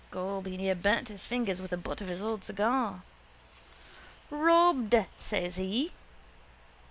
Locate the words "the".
1.69-1.77